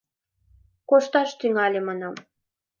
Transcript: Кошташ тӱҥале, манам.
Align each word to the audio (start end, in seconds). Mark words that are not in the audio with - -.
Кошташ 0.89 1.29
тӱҥале, 1.39 1.79
манам. 1.87 2.15